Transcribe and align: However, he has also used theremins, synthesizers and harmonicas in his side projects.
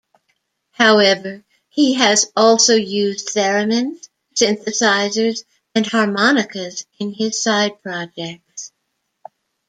However, 0.71 1.43
he 1.69 1.93
has 1.93 2.31
also 2.35 2.73
used 2.73 3.27
theremins, 3.35 4.09
synthesizers 4.35 5.43
and 5.75 5.85
harmonicas 5.85 6.85
in 6.99 7.13
his 7.13 7.43
side 7.43 7.83
projects. 7.83 8.71